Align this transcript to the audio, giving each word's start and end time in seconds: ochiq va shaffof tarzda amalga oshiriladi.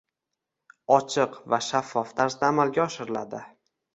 ochiq 0.95 1.35
va 1.53 1.59
shaffof 1.67 2.15
tarzda 2.21 2.49
amalga 2.53 2.83
oshiriladi. 2.87 3.45